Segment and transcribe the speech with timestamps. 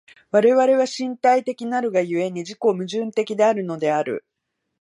[0.31, 4.25] 我々は身体的なるが故に、自己矛盾的であるのである。